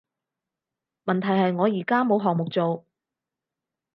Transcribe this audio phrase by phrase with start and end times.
[1.05, 2.87] 問題係我而家冇項目做